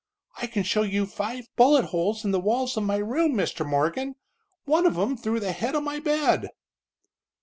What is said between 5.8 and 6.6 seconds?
my bed!"